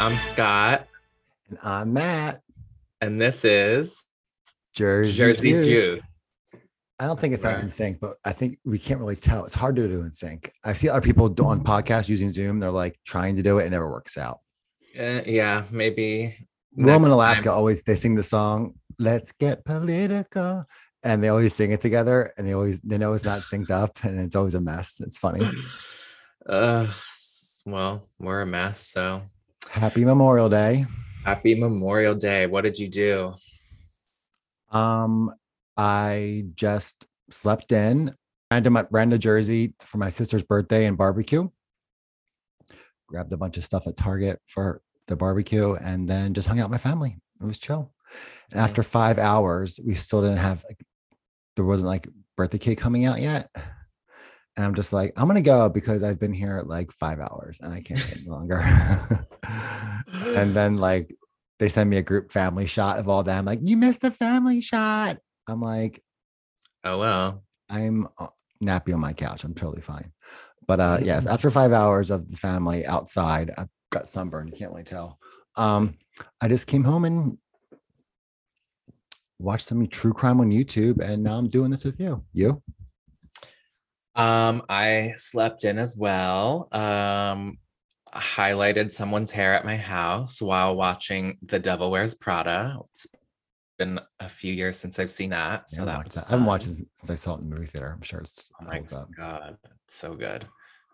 [0.00, 0.86] I'm Scott,
[1.50, 2.40] And I'm Matt.
[3.02, 4.02] and this is
[4.74, 5.66] Jersey, Jersey Juice.
[5.66, 6.02] Juice.
[6.98, 7.64] I don't think it sounds Right.
[7.64, 9.44] in sync, but I think we can't really tell.
[9.44, 10.52] It's hard to do in sync.
[10.64, 12.60] I see other people on podcasts using Zoom.
[12.60, 14.40] They're like trying to do it, it never works out.
[14.98, 16.34] Uh, yeah, maybe.
[16.76, 17.54] Rome and Alaska time.
[17.54, 20.64] always they sing the song "Let's Get Political,"
[21.02, 24.02] and they always sing it together, and they always they know it's not synced up,
[24.04, 25.00] and it's always a mess.
[25.00, 25.46] It's funny.
[26.48, 26.86] Uh,
[27.66, 28.80] well, we're a mess.
[28.80, 29.22] So
[29.68, 30.86] Happy Memorial Day.
[31.24, 32.46] happy Memorial Day.
[32.46, 33.34] What did you do?
[34.70, 35.32] Um,
[35.76, 38.14] I just slept in,
[38.50, 41.48] ran to my ran to Jersey for my sister's birthday and barbecue.
[43.06, 46.70] Grabbed a bunch of stuff at Target for the barbecue, and then just hung out
[46.70, 47.16] with my family.
[47.40, 47.92] It was chill.
[48.50, 50.84] And after five hours, we still didn't have like
[51.56, 53.50] there wasn't like birthday cake coming out yet.
[54.60, 57.72] And I'm just like, I'm gonna go because I've been here like five hours and
[57.72, 58.58] I can't any longer.
[60.12, 61.16] and then like
[61.58, 64.60] they send me a group family shot of all them, like, you missed the family
[64.60, 65.16] shot.
[65.48, 66.02] I'm like,
[66.84, 67.42] Oh well.
[67.70, 68.26] I'm uh,
[68.62, 69.44] nappy on my couch.
[69.44, 70.12] I'm totally fine.
[70.66, 74.50] But uh yes, after five hours of the family outside, I got sunburned.
[74.50, 75.18] You can't really tell.
[75.56, 75.96] Um,
[76.42, 77.38] I just came home and
[79.38, 82.22] watched some true crime on YouTube, and now I'm doing this with you.
[82.34, 82.62] You?
[84.16, 86.68] Um, I slept in as well.
[86.72, 87.58] Um,
[88.14, 92.78] highlighted someone's hair at my house while watching The Devil Wears Prada.
[92.92, 93.06] It's
[93.78, 96.26] been a few years since I've seen that, Yeah, so I that was that.
[96.26, 97.92] I haven't watched it since I saw it in the movie theater.
[97.94, 99.08] I'm sure it's Oh my holds up.
[99.16, 99.56] god,
[99.88, 100.42] so good.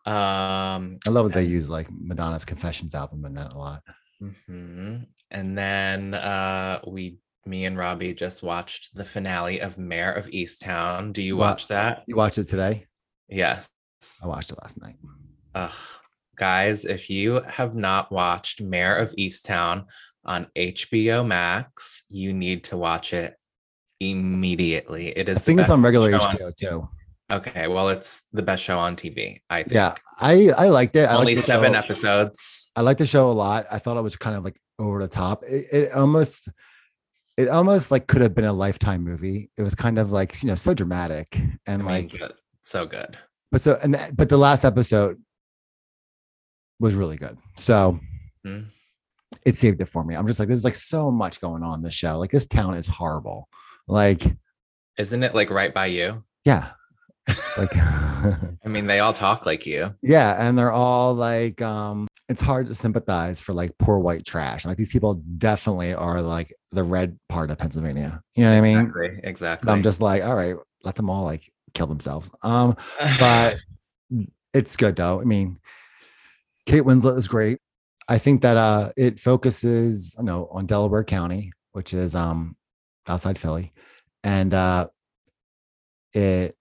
[0.05, 3.82] Um, I love that they use like Madonna's Confessions album in that a lot.
[4.22, 5.06] mhm.
[5.32, 11.12] And then uh, we, me and Robbie, just watched the finale of Mare of Easttown.
[11.12, 12.05] Do you Wa- watch that?
[12.06, 12.87] You watched it today?
[13.28, 13.70] Yes.
[14.22, 14.97] I watched it last night.
[15.54, 15.72] Ugh.
[16.37, 19.87] Guys, if you have not watched Mare of Easttown
[20.25, 23.34] on HBO Max, you need to watch it
[24.00, 25.09] immediately.
[25.16, 26.88] It is I think it's on regular show on HBO too.
[27.32, 29.41] Okay, well, it's the best show on TV.
[29.50, 29.72] I think.
[29.72, 31.08] Yeah, I I liked it.
[31.08, 31.78] I Only liked the seven show.
[31.78, 32.70] episodes.
[32.76, 33.66] I liked the show a lot.
[33.70, 35.43] I thought it was kind of like over the top.
[35.43, 36.48] It, it almost,
[37.37, 39.50] it almost like could have been a lifetime movie.
[39.56, 42.32] It was kind of like you know so dramatic I and mean, like.
[42.66, 43.16] So good.
[43.53, 45.21] but so and th- but the last episode
[46.81, 47.38] was really good.
[47.56, 47.99] So
[48.47, 48.66] Mhm.
[49.44, 50.15] it saved it for me.
[50.15, 52.19] I'm just like, there's like so much going on in the show.
[52.19, 53.49] Like this town is horrible.
[53.88, 54.37] Like
[54.99, 56.25] Isn't it like right by you?
[56.44, 56.72] yeah,
[57.56, 57.75] like.
[57.76, 59.94] I mean, they all talk like you.
[60.03, 64.65] Yeah, and they're all like, um, it's hard to sympathize for like poor white trash.
[64.65, 68.21] Like these people definitely are like the red part of Pennsylvania.
[68.34, 68.78] You know what I mean?
[68.78, 69.21] Exactly.
[69.22, 69.72] Exactly.
[69.72, 71.43] I'm just like, all right, let them all like
[71.76, 72.31] kill themselves.
[72.42, 72.76] Um,
[73.20, 73.56] but
[74.54, 75.20] it's good though.
[75.20, 75.59] I mean,
[76.66, 77.59] Kate Winslet is great.
[78.09, 82.56] I think that uh it focuses, you know, on Delaware County, which is um
[83.09, 83.72] outside Philly,
[84.25, 84.88] and uh
[86.12, 86.56] it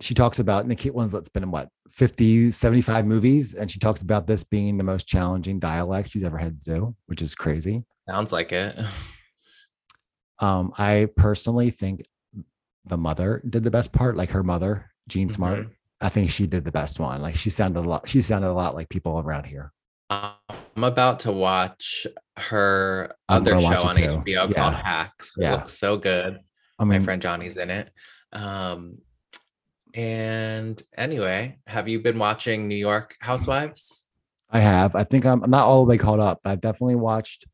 [0.00, 4.00] she talks about Nick Kate Winslet's been in what 50, 75 movies, and she talks
[4.00, 7.84] about this being the most challenging dialect she's ever had to do, which is crazy.
[8.08, 8.78] sounds like it.
[10.42, 12.02] Um, I personally think
[12.84, 15.60] the mother did the best part, like her mother, Jean Smart.
[15.66, 15.70] Mhm.
[16.00, 17.20] I think she did the best one.
[17.20, 18.08] Like she sounded a lot.
[18.08, 19.72] She sounded a lot like people around here.
[20.08, 22.06] I'm about to watch
[22.38, 24.02] her I'm other show on too.
[24.24, 24.82] HBO called Yeah.
[24.82, 25.34] Hacks.
[25.36, 25.66] It Yeah.
[25.66, 26.38] so good.
[26.78, 27.90] I My friend Johnny's in it.
[28.32, 28.94] Um,
[29.94, 34.06] and anyway, have you been watching New York Housewives?
[34.50, 34.96] I have.
[34.96, 37.44] I think I'm, I'm not all the way caught up, but I've definitely watched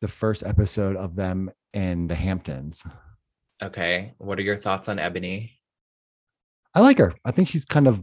[0.00, 2.86] the first episode of them in the Hamptons.
[3.62, 4.14] Okay.
[4.18, 5.58] What are your thoughts on Ebony?
[6.74, 7.12] I like her.
[7.24, 7.98] I think she's kind of.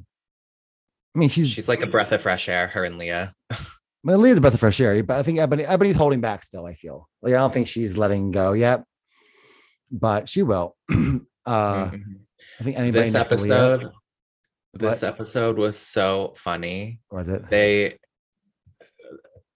[1.15, 3.33] I mean, she's She's like a breath of fresh air, her and Leah.
[4.03, 6.65] well, Leah's a breath of fresh air, but I think Ebony Ebony's holding back still.
[6.65, 8.83] I feel like I don't think she's letting go yet,
[9.91, 10.75] but she will.
[10.89, 12.01] uh, Mhm.
[12.59, 13.91] I think anybody this to Leah episode,
[14.73, 16.99] this episode was so funny.
[17.11, 17.49] was it.
[17.49, 17.97] they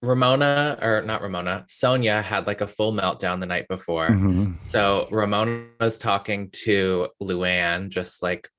[0.02, 4.10] Ramona or not Ramona, Sonia had like a full meltdown the night before.
[4.10, 4.56] Mhm.
[4.70, 8.50] So Ramona's talking to Luann just like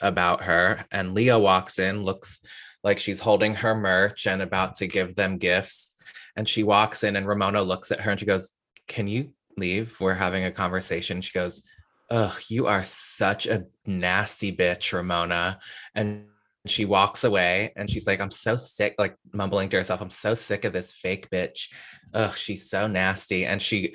[0.00, 2.40] about her, and Leah walks in, looks
[2.84, 5.92] like she's holding her merch and about to give them gifts.
[6.36, 8.52] And she walks in, and Ramona looks at her and she goes,
[8.86, 9.98] Can you leave?
[10.00, 11.20] We're having a conversation.
[11.20, 11.62] She goes,
[12.10, 15.58] Ugh, you are such a nasty bitch, Ramona.
[15.94, 16.26] And
[16.70, 20.34] she walks away and she's like, I'm so sick, like mumbling to herself, I'm so
[20.34, 21.72] sick of this fake bitch.
[22.14, 23.44] Ugh, she's so nasty.
[23.44, 23.94] And she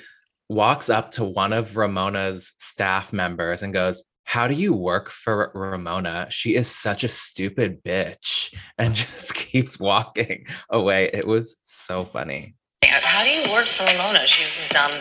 [0.49, 5.51] walks up to one of Ramona's staff members and goes, How do you work for
[5.53, 6.27] Ramona?
[6.29, 8.53] She is such a stupid bitch.
[8.77, 11.09] And just keeps walking away.
[11.13, 12.55] It was so funny.
[12.83, 14.25] How do you work for Ramona?
[14.25, 14.91] She's a dumb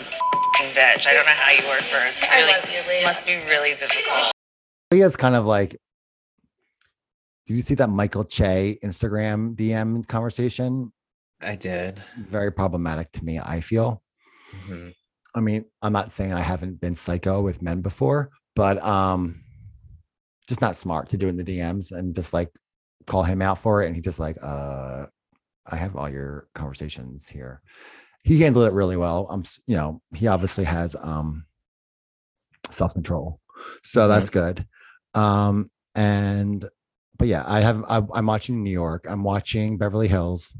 [0.74, 1.06] bitch.
[1.06, 2.08] I don't know how you work for her.
[2.08, 3.00] It's I love you, Leah.
[3.00, 4.30] it must be really difficult.
[4.92, 5.76] Leah's kind of like,
[7.50, 10.92] did you see that Michael Che Instagram DM conversation?
[11.40, 12.00] I did.
[12.16, 14.04] Very problematic to me, I feel.
[14.54, 14.94] Mhm.
[15.34, 19.42] I mean, I'm not saying I haven't been psycho with men before, but um
[20.46, 22.52] just not smart to do it in the DMs and just like
[23.08, 23.86] call him out for it.
[23.86, 25.06] And he just like, uh,
[25.66, 27.62] I have all your conversations here.
[28.22, 29.26] He handled it really well.
[29.28, 31.46] I'm, you know, he obviously has um
[32.70, 33.40] self-control.
[33.82, 34.08] So Mhm.
[34.08, 34.66] that's good.
[35.14, 36.64] Um, and
[37.20, 40.50] but yeah, I have I, I'm watching New York, I'm watching Beverly Hills,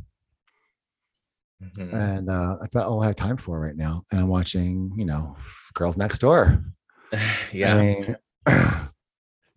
[1.63, 1.93] Mhm.
[1.93, 4.05] and uh that's about all I have time for right now.
[4.13, 5.37] And I'm watching, you know,
[5.73, 6.63] Girls Next Door.
[7.53, 7.75] yeah.
[7.75, 8.17] I mean,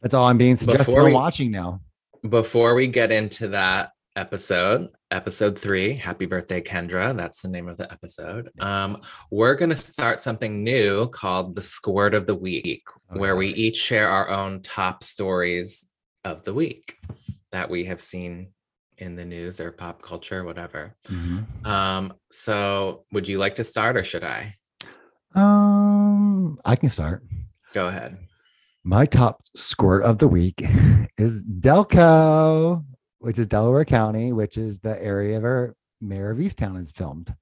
[0.01, 1.81] that's all I'm being suggested watching now.
[2.29, 7.15] Before we get into that episode, episode three, Happy Birthday, Kendra.
[7.17, 8.49] That's the name of the episode.
[8.59, 8.95] Um,
[9.29, 13.77] we're going to start something new called the Squirt of the Week, where we each
[13.77, 15.85] share our own top stories
[16.23, 16.97] of the week
[17.51, 18.51] that we have seen
[18.97, 20.95] in the news or pop culture, whatever.
[21.07, 21.65] Mhm.
[21.65, 24.55] Um, so would you like to start or should I?
[25.35, 27.23] Um, I can start.
[27.73, 28.17] Go ahead.
[28.83, 30.61] My top squirt of the week
[31.17, 32.85] is Delco,
[33.19, 37.33] which is Delaware County, which is the area where Mare of Easttown is filmed.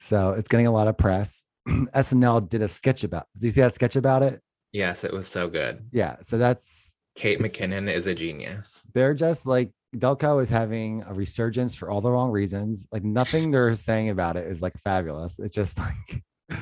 [0.00, 1.44] So it's getting a lot of press.
[1.68, 3.26] SNL did a sketch about.
[3.34, 4.40] Did you see that sketch about it?
[4.72, 5.84] Yes, it was so good.
[5.92, 6.16] Yeah.
[6.22, 6.91] So that's
[7.22, 8.86] Kate It's- McKinnon is a genius.
[8.94, 12.86] they're just like Delco is having a resurgence for all the wrong reasons.
[12.90, 15.38] Like nothing they're saying about it is like fabulous.
[15.38, 16.22] It's just like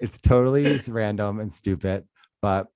[0.00, 2.04] it's totally random and stupid.
[2.42, 2.66] But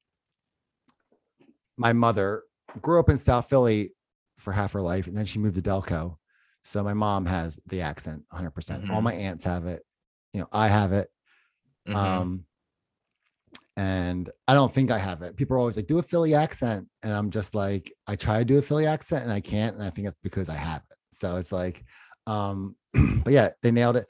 [1.76, 2.44] my mother
[2.80, 3.92] grew up in South Philly
[4.38, 6.16] for half her life, and then she moved to Delco.
[6.62, 8.54] So my mom has the accent 100%.
[8.54, 9.82] percent All my aunts have it.
[10.32, 11.08] You know, I have it.
[11.88, 11.94] Mhm.
[11.96, 12.44] Um,
[13.80, 15.36] and I don't think I have it.
[15.36, 16.86] People are always like, do a Philly accent.
[17.02, 19.74] And I'm just like, I try to do a Philly accent and I can't.
[19.74, 20.96] And I think it's because I have it.
[21.12, 21.82] So it's like,
[22.26, 22.76] um,
[23.24, 24.06] but yeah, they nailed it.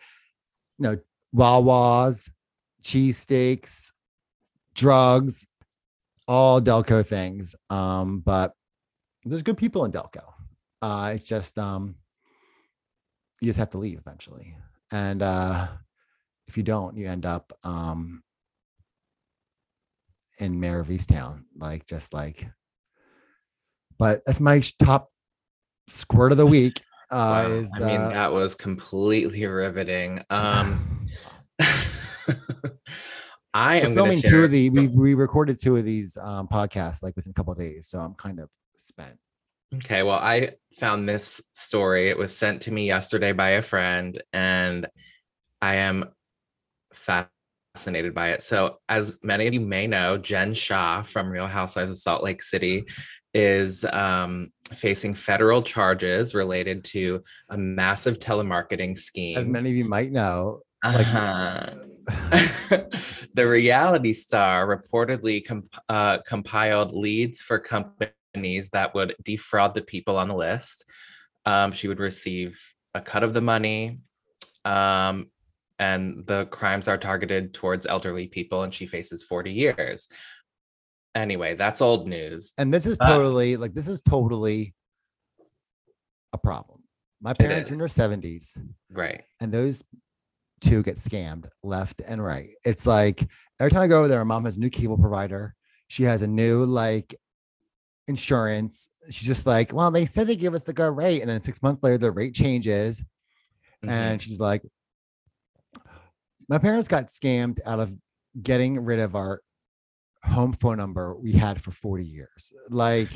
[0.79, 0.99] You know,
[1.33, 2.29] Wawa's,
[2.83, 3.93] cheesesteaks,
[4.75, 5.47] drugs,
[6.27, 7.55] all Delco things.
[7.71, 8.55] Um, but
[9.25, 10.25] there's good people in Delco.
[10.83, 11.95] Uh, it's just um,
[13.41, 14.57] you just have to leave eventually.
[14.91, 15.69] And uh
[16.49, 18.25] if you don't, you end up um
[20.41, 22.49] in Mare of Easttown, like just like.
[23.99, 25.11] But that's my top
[25.89, 26.81] squirt of the week.
[27.13, 27.55] Uh, Wow.
[27.55, 30.23] is I the, mean, that was completely riveting.
[30.31, 31.09] Um,
[33.53, 37.17] I am filming two of the we we recorded two of these um podcasts like
[37.17, 39.19] within a couple of days, so I'm kind of spent.
[39.75, 42.11] Okay, well, I found this story.
[42.11, 44.87] It was sent to me yesterday by a friend, and
[45.61, 46.05] I am
[47.75, 48.43] fascinated by it.
[48.43, 52.43] So, as many of you may know, Jen Shah from Real Housewives of Salt Lake
[52.43, 52.85] City
[53.33, 59.39] is um, facing federal charges related to a massive telemarketing scheme.
[59.39, 61.75] As many of you might know, like- Uh-huh.
[63.35, 70.17] the reality star reportedly comp- uh, compiled leads for companies that would defraud the people
[70.17, 70.85] on the list.
[71.47, 72.59] Um, she would receive
[72.95, 73.99] a cut of the money,
[74.65, 75.27] um,
[75.81, 80.07] and the crimes are targeted towards elderly people, and she faces 40 years.
[81.17, 82.53] Anyway, that's old news.
[82.59, 84.75] and this is But- totally like this is totally
[86.33, 86.83] a problem.
[87.21, 88.57] My parents are in their 70s.
[88.91, 89.25] Right.
[89.41, 89.83] and those
[90.61, 92.51] two get scammed left and right.
[92.65, 93.27] It's like
[93.59, 95.55] every time I go over there, my mom has a new cable provider.
[95.89, 97.15] She has a new like
[98.07, 98.89] insurance.
[99.09, 101.63] She's just like, well, they said they give us the good rate, and then six
[101.63, 103.03] months later, the rate changes,
[103.85, 103.89] Mhm.
[103.89, 104.63] and she's like,
[106.51, 107.97] my parents got scammed out of
[108.43, 109.41] getting rid of our
[110.25, 112.53] home phone number we had for 40 years.
[112.69, 113.13] Like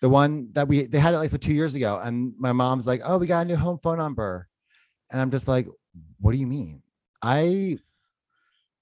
[0.00, 1.98] the one that we they had it like for two years ago.
[1.98, 4.46] And my mom's like, Oh, we got a new home phone number.
[5.10, 5.66] And I'm just like,
[6.20, 6.82] what do you mean?
[7.22, 7.78] I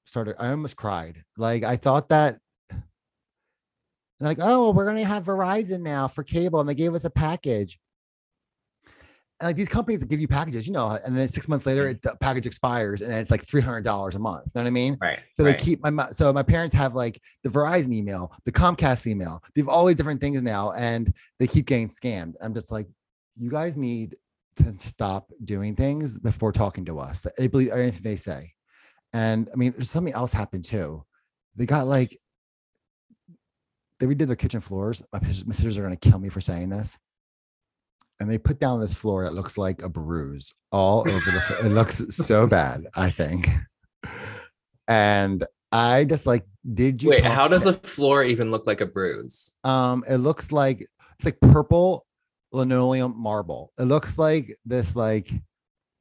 [0.04, 1.22] started, I almost cried.
[1.36, 2.40] Like I thought that
[4.20, 7.78] like, oh, we're gonna have Verizon now for cable, and they gave us a package.
[9.40, 11.82] And like these companies that give you packages, you know, and then six months later,
[11.82, 11.90] mm-hmm.
[11.92, 14.46] it, the package expires, and it's like three hundred dollars a month.
[14.46, 14.98] You know what I mean?
[15.00, 15.20] right.
[15.32, 15.56] So right.
[15.56, 19.42] they keep my so my parents have like the Verizon email, the Comcast email.
[19.54, 22.34] They have all these different things now, and they keep getting scammed.
[22.42, 22.88] I'm just like,
[23.36, 24.16] you guys need
[24.56, 27.26] to stop doing things before talking to us.
[27.36, 28.54] They believe anything they say.
[29.12, 31.04] And I mean, something else happened too.
[31.56, 32.18] They got like
[34.00, 35.02] they redid their kitchen floors.
[35.12, 36.98] My sisters are gonna kill me for saying this.
[38.20, 41.40] And they put down this floor that looks like a bruise all over the.
[41.40, 42.86] flo- It looks so bad.
[42.94, 43.48] I think,
[44.86, 46.44] and I just like,
[46.74, 47.10] did you?
[47.10, 49.56] Wait, how does a floor even look like a bruise?
[49.64, 52.06] Um, it looks like it's like purple
[52.52, 53.72] linoleum marble.
[53.78, 55.30] It looks like this like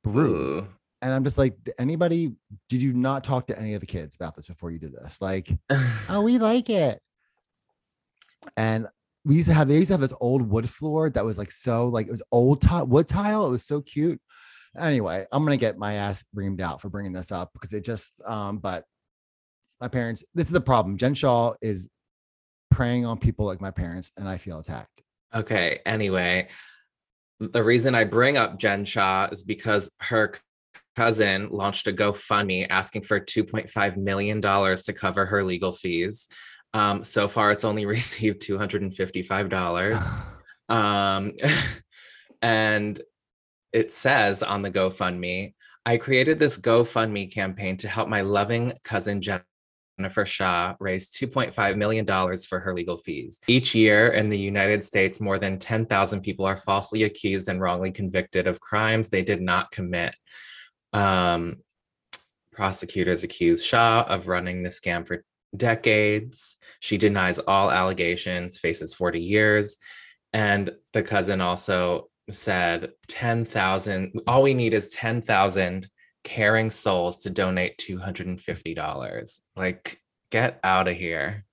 [0.04, 0.60] bruise.
[0.62, 0.68] Ooh.
[1.04, 2.34] And I'm just like, anybody,
[2.70, 5.22] did you not talk to any of the kids about this before you did this?
[5.22, 5.48] Like,
[6.10, 7.00] oh, we like it.
[8.56, 8.88] And
[9.28, 11.52] we used to have they used to have this old wood floor that was like
[11.52, 13.46] so like it was old tile wood tile.
[13.46, 14.22] It was so cute.
[14.80, 18.22] Anyway, I'm gonna get my ass reamed out for bringing this up because it just
[18.26, 18.86] um, but
[19.82, 20.98] my parents, this is the problem.
[20.98, 21.90] Jen Shah is
[22.72, 25.04] preying on people like my parents, and I feel attacked.
[25.36, 25.80] Okay.
[25.86, 26.48] Anyway,
[27.40, 30.34] the reason I bring up Jen Shah is because her
[30.96, 36.28] cousin launched a GoFundMe asking for $2.5 million to cover her legal fees.
[36.74, 40.24] Um, so far, it's only received $255.
[40.70, 41.32] Um,
[42.42, 43.00] and
[43.72, 45.54] it says on the GoFundMe,
[45.86, 52.06] I created this GoFundMe campaign to help my loving cousin Jennifer Shah raise $2.5 million
[52.06, 53.40] for her legal fees.
[53.48, 57.92] Each year in the United States, more than 10,000 people are falsely accused and wrongly
[57.92, 60.14] convicted of crimes they did not commit.
[60.92, 61.58] Um,
[62.52, 65.24] prosecutors accuse Shah of running the scam for
[65.56, 66.56] decades.
[66.80, 69.78] She denies all allegations, faces 40 years.
[70.34, 75.88] And the cousin also said 10,000, all we need is 10,000
[76.24, 79.40] caring souls to donate $250.
[79.56, 81.46] Like, get out of here.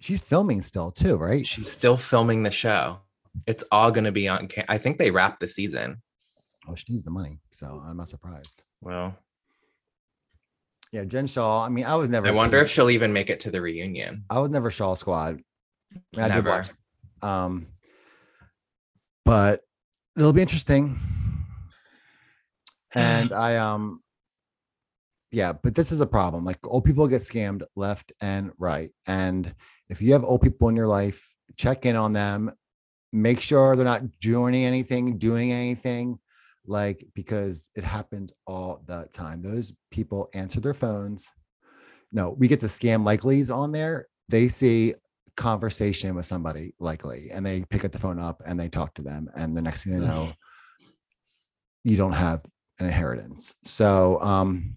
[0.00, 1.46] She's filming still too, right?
[1.46, 3.00] She's still filming the show.
[3.46, 4.48] It's all going to be on.
[4.68, 6.02] I think they wrapped the season.
[6.66, 8.62] Oh, she needs the money, so I'm not surprised.
[8.80, 9.16] Well,
[10.94, 11.64] Yeah, Jen Shah.
[11.64, 12.28] I mean, I was never.
[12.28, 14.24] I wonder team- if she'll even make it to the reunion.
[14.30, 15.40] I was never Shah Squad.
[15.92, 16.50] I, mean, I did Never.
[16.50, 16.68] watch,
[17.20, 17.66] um,
[19.24, 19.62] but
[20.16, 20.98] it'll be interesting.
[22.96, 24.04] And I um,
[25.32, 26.44] yeah, but this is a problem.
[26.44, 29.52] Like old people get scammed left and right, and
[29.88, 32.52] if you have old people in your life, check in on them.
[33.12, 36.20] Make sure they're not joining anything, doing anything,
[36.66, 39.42] like because it happens all the time.
[39.42, 41.28] Those people answer their phones.
[42.12, 44.06] No, we get the scam likelies on there.
[44.28, 44.94] They see
[45.36, 49.02] conversation with somebody likely and they pick up the phone up and they talk to
[49.02, 50.32] them and the next thing you know
[51.82, 52.40] you don't have
[52.78, 54.76] an inheritance so um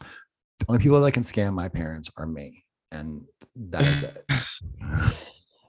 [0.00, 3.22] the only people that can scam my parents are me and
[3.56, 4.24] that is it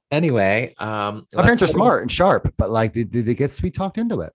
[0.09, 3.19] Anyway, um, my parents are let's get in- smart and sharp but like they, they,
[3.19, 4.31] they get sweet talked into it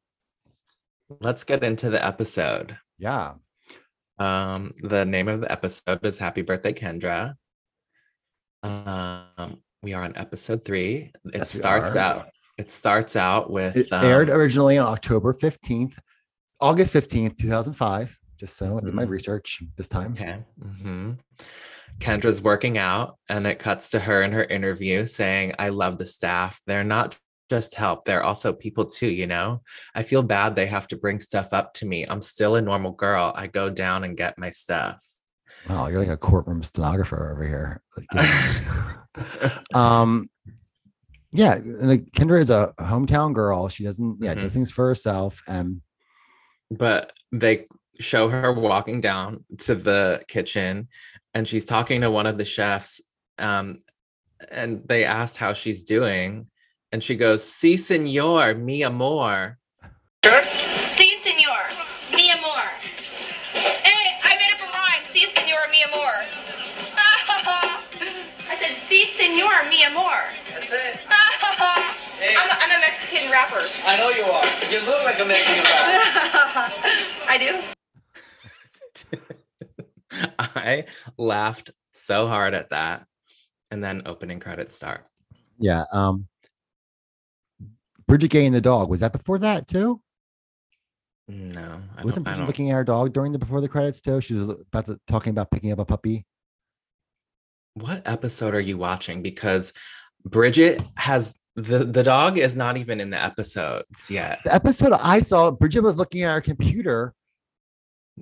[1.21, 2.77] Let's get into the episode.
[2.99, 3.35] yeah
[4.19, 7.35] Um, the name of the episode is Happy Birthday, Kendra.
[8.63, 11.11] Um, we are on episode three.
[11.27, 12.29] It Yes, starts out.
[12.59, 15.99] It starts out with it aired um, originally on october 15th
[16.61, 19.09] august 15th 2005 just so i did my Mhm.
[19.09, 20.45] research this time Okay.
[20.61, 21.13] hmm
[21.99, 26.07] Kendra's working out, and it cuts to her in her interview saying, I love the
[26.07, 26.61] staff.
[26.67, 27.17] They're not
[27.53, 29.61] just help, they're also people too, you know?
[29.95, 32.07] I feel bad they have to bring stuff up to me.
[32.09, 33.25] I'm still a normal girl.
[33.43, 34.99] I go down and get my stuff.
[35.69, 37.71] wow you're like a courtroom stenographer over here
[38.15, 38.93] yeah.
[39.75, 40.11] um
[41.31, 44.41] yeah and like, kendra is a hometown girl she doesn't yeah Mhm.
[44.41, 45.69] does things for herself and
[46.85, 47.55] but they
[48.01, 50.89] show her walking down to the kitchen
[51.35, 52.93] and she's talking to one of the chefs
[53.39, 53.67] um,
[54.51, 56.47] and they asked how she's doing
[56.93, 59.59] and she goes si senor mi amor
[60.23, 61.63] Si, senor,
[62.15, 62.63] mi amor.
[63.83, 65.03] Hey, I made up a rhyme.
[65.03, 66.15] Si, senor, mi amor.
[68.51, 70.25] I said, si, senor, mi amor.
[70.51, 71.01] That's it.
[71.09, 73.67] I'm, a, I'm a Mexican rapper.
[73.85, 74.45] I know you are.
[74.71, 76.73] You look like a Mexican rapper.
[77.29, 77.59] I do.
[80.39, 80.85] i
[81.17, 83.07] laughed so hard at that
[83.71, 85.07] and then opening credits start
[85.59, 86.29] yeah um
[88.07, 90.01] bridget gay and the dog was that before that too?
[91.29, 94.21] No I wasn't bridget looking at her dog during the before the credits too?
[94.21, 96.27] She was about to talking about picking up a puppy?
[97.75, 99.23] What episode are you watching?
[99.23, 99.73] Because
[100.25, 104.41] bridget has the the dog is not even in the episodes yet.
[104.45, 107.15] The episode i saw bridget was looking at her computer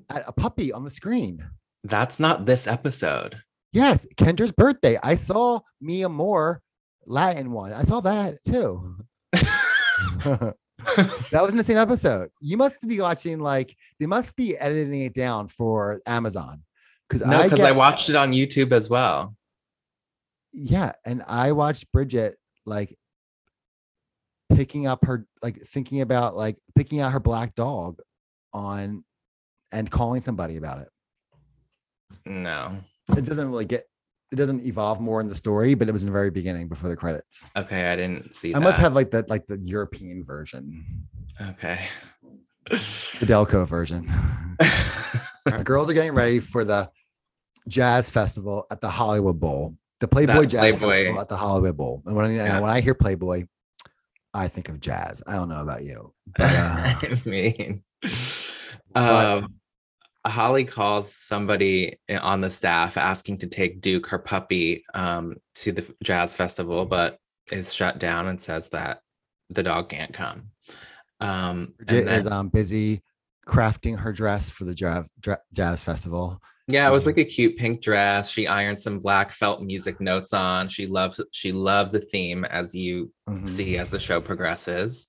[0.09, 1.45] at a puppy on the screen.
[1.85, 3.41] That's not this episode.
[3.73, 4.99] Yes, Kendra's birthday.
[5.03, 6.61] I saw Mia Moore
[7.07, 7.73] Latin one.
[7.73, 8.97] I saw that too.
[11.31, 12.31] that was in the same episode.
[12.41, 16.63] You must be watching like they must be editing it down for Amazon
[17.09, 19.35] because no I because get i watched it on youtube as well
[20.53, 22.37] yeah, and I watched Bridget
[22.67, 22.97] like
[24.53, 28.01] picking up her like thinking about like picking out her black dog
[28.53, 29.05] on
[29.73, 30.89] and calling somebody about it.
[32.27, 32.77] No.
[33.17, 33.85] It doesn't really get
[34.33, 36.89] it doesn't evolve more in the story, but it was in the very beginning before
[36.89, 37.49] the credits.
[37.57, 38.65] Okay, I didn't see I that.
[38.65, 40.85] must have like the like the European version,
[41.41, 41.81] Okay.
[42.69, 44.07] the Delco version.
[45.45, 46.91] the girls are getting ready for the
[47.69, 50.91] jazz festival at the Hollywood Bowl, the Playboy That Jazz Playboy.
[50.93, 52.03] Festival at the Hollywood Bowl.
[52.07, 52.61] And when I, Yeah.
[52.61, 53.47] when I hear Playboy,
[54.33, 55.23] I think of jazz.
[55.27, 57.83] I don't know about you, but uh, I mean,
[58.95, 59.55] um,
[60.27, 65.95] Holly calls somebody on the staff asking to take Duke, her puppy, um, to the
[66.03, 67.19] jazz festival, but
[67.51, 69.01] is shut down and says that
[69.49, 70.51] the dog can't come.
[71.21, 73.03] Um, Bridget and is um, busy
[73.47, 75.05] crafting her dress for the jazz,
[75.53, 76.41] jazz festival.
[76.69, 78.31] yeah, it was like a cute pink dress.
[78.31, 80.69] She ironed some black felt music notes on.
[80.69, 83.49] She loves she loves a theme as you Mhm.
[83.49, 85.07] see as the show progresses.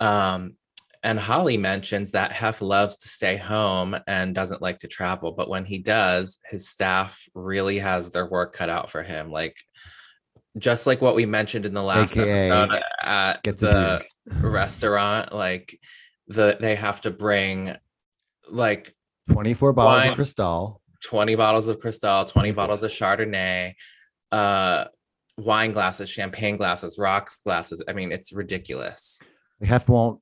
[0.00, 0.56] Um,
[1.04, 5.50] and Holly mentions that Hef loves to stay home and doesn't like to travel, but
[5.50, 9.30] when he does, his staff really has their work cut out for him.
[9.30, 9.54] Like
[10.56, 14.06] just like what we mentioned in the last AKA episode at the abused.
[14.42, 15.78] restaurant, like
[16.28, 17.76] the they have to bring
[18.48, 18.90] like
[19.30, 20.10] 24 bottles Wine.
[20.10, 20.80] of Cristal.
[21.04, 22.54] 20 bottles of Cristal, 20 24.
[22.54, 23.74] bottles of Chardonnay,
[24.32, 24.86] uh,
[25.36, 27.82] wine glasses, champagne glasses, rocks glasses.
[27.86, 29.20] I mean, it's ridiculous.
[29.62, 30.20] Hef won't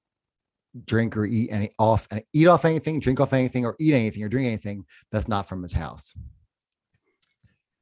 [0.85, 4.23] drink or eat any off and eat off anything, drink off anything, or eat anything
[4.23, 6.15] or drink anything that's not from his house.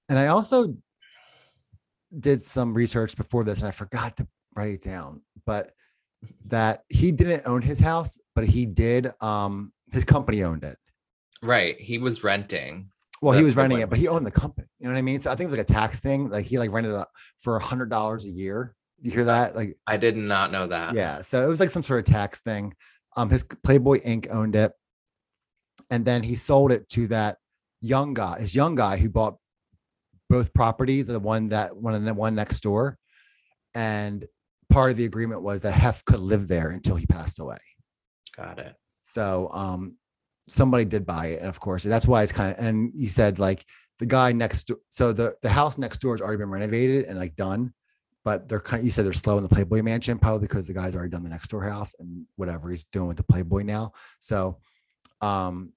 [0.09, 0.75] And I also
[2.19, 5.73] did some research before this and I forgot to write it down, but
[6.47, 10.77] that he didn't own his house, but he did um his company owned it.
[11.43, 11.81] Right.
[11.81, 12.91] He was renting.
[13.23, 14.67] Well, he was renting it, but he owned the company.
[14.79, 15.19] You know what I mean?
[15.19, 16.31] So I think it was like a tax thing.
[16.31, 17.07] Like he like rented it
[17.39, 18.75] for a hundred dollars a year.
[19.01, 19.57] You hear that?
[19.57, 20.95] Like I did not know that.
[20.95, 21.23] yeah.
[21.23, 22.75] So it was like some sort of tax thing.
[23.17, 24.29] Um, his Playboy Inc.
[24.31, 24.73] owned it,
[25.91, 27.39] and then he sold it to that
[27.81, 29.37] young guy, his young guy who bought
[30.29, 32.99] both properties, the one that one and the one next door.
[33.75, 34.25] And
[34.71, 37.59] part of the agreement was that Hef could live there until he passed away.
[38.37, 38.77] Got it.
[39.05, 39.97] So um
[40.49, 41.41] somebody did buy it.
[41.41, 43.65] And of course, that's why it's kind of and you said like
[43.99, 44.79] the guy next door.
[44.91, 47.73] So the the house next door has already been renovated and like done,
[48.25, 50.75] but they're kind of you said they're slow in the Playboy mansion, probably because the
[50.75, 53.93] guy's already done the next door house and whatever he's doing with the Playboy now.
[54.19, 54.59] So
[55.21, 55.73] um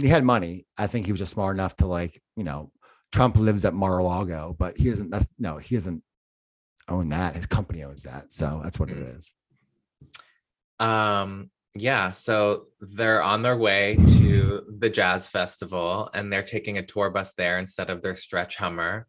[0.00, 0.66] he had money.
[0.76, 2.70] I think he was just smart enough to like, you know,
[3.12, 6.02] Trump lives at Mar-a-Lago, but he isn't that's no, he doesn't
[6.88, 7.36] own that.
[7.36, 8.32] His company owns that.
[8.32, 10.84] So that's what it Mm.
[10.86, 16.86] Um, yeah, so they're on their way to the jazz festival and they're taking a
[16.86, 19.06] tour bus there instead of their stretch hummer.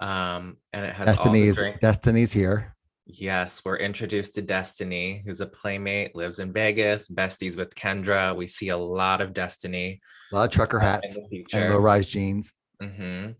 [0.00, 2.74] Um, and it has Destiny's Destiny's here.
[3.06, 8.36] Yes, we're introduced to Destiny, who's a playmate, lives in Vegas, besties with Kendra.
[8.36, 10.00] We see a lot of Destiny
[10.32, 11.18] A lot of trucker uh, hats
[11.52, 12.54] and low-rise jeans.
[12.80, 13.30] hmm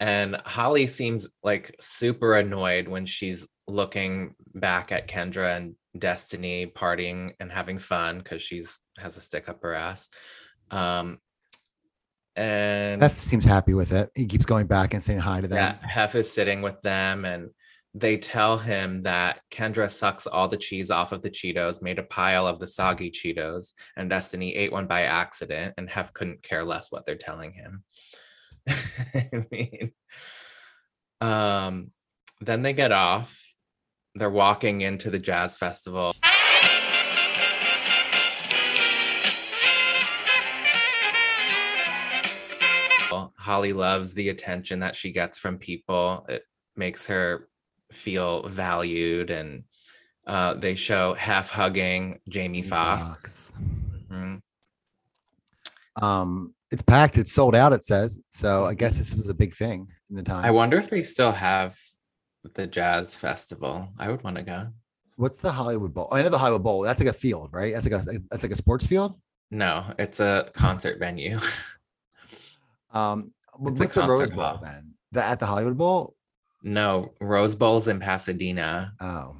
[0.00, 7.32] And Holly seems like super annoyed when she's looking back at Kendra and Destiny partying
[7.40, 10.08] and having fun because she's has a stick up her ass.
[10.70, 11.18] Um,
[12.40, 14.10] and Beth seems happy with it.
[14.14, 15.56] He keeps going back and saying hi to them.
[15.56, 17.50] yeah, Hef is sitting with them and
[17.92, 22.04] they tell him that Kendra sucks all the cheese off of the Cheetos, made a
[22.04, 26.64] pile of the soggy Cheetos, and Destiny ate one by accident, and Hef couldn't care
[26.64, 27.82] less what they're telling him.
[28.68, 29.92] I mean,
[31.20, 31.90] um,
[32.40, 33.44] then they get off.
[34.14, 36.12] They're walking into the jazz festival.
[43.36, 46.26] Holly loves the attention that she gets from people.
[46.28, 46.44] It
[46.76, 47.48] makes her
[47.92, 49.64] feel valued, and
[50.26, 53.52] uh, they show Hef hugging Jamie Foxx.
[54.10, 54.40] Mhm.
[56.00, 57.18] Um, it's packed.
[57.18, 57.72] It's sold out.
[57.72, 58.20] It says.
[58.30, 60.44] So I guess this was a big thing in the time.
[60.44, 61.76] I wonder if they still have
[62.54, 63.92] the jazz festival.
[63.98, 64.68] I would want to go.
[65.16, 66.08] What's the Hollywood Bowl?
[66.10, 66.82] Oh, I know the Hollywood Bowl.
[66.82, 67.74] That's like a field, right?
[67.74, 69.20] That's like a that's like a sports field.
[69.50, 71.38] No, it's a concert venue.
[72.92, 73.32] Um,
[73.66, 74.60] It's what's the Rose Bowl hall.
[74.62, 74.94] then?
[75.12, 76.14] The, at the Hollywood Bowl?
[76.62, 78.92] no, Rose Bowl's in Pasadena.
[79.00, 79.36] Oh,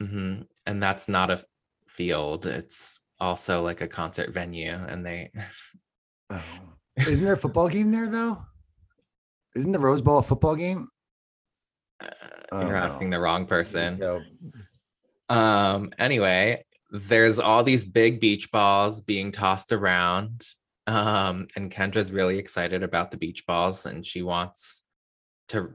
[0.00, 1.44] hmm And that's not a
[1.88, 2.46] field.
[2.46, 4.72] It's also like a concert venue.
[4.72, 5.30] And they,
[6.30, 6.44] oh.
[6.96, 8.38] Isn't there a football game there though?
[9.56, 10.88] Isn't the Rose Bowl a football game?
[12.00, 12.06] uh,
[12.52, 12.76] Oh, you're no.
[12.76, 13.96] asking the wrong person.
[13.96, 14.22] So
[15.28, 20.46] Um, anyway, there's all these big beach balls being tossed around.
[20.88, 24.84] Um, and Kendra's really excited about the beach balls and she wants
[25.48, 25.74] to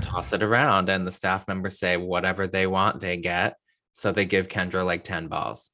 [0.00, 3.56] toss it around, and the staff members say whatever they want, they get.
[3.92, 5.72] So they give Kendra like 10 balls.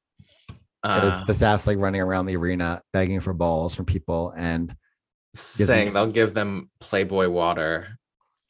[0.83, 4.75] Uh, the staff's like running around the arena begging for balls from people, and
[5.33, 7.99] saying they'll give them Playboy water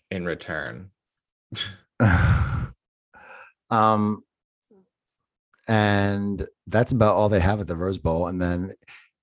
[0.10, 0.90] in return.
[3.70, 4.24] um,
[5.68, 8.28] and that's about all they have at the Rose Bowl.
[8.28, 8.74] And then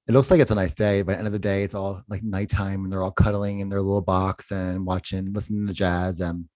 [0.08, 1.74] it looks like it's a nice day, but at the end of the day, it's
[1.74, 5.72] all like nighttime, and they're all cuddling in their little box and watching, listening to
[5.72, 6.20] jazz.
[6.20, 6.48] And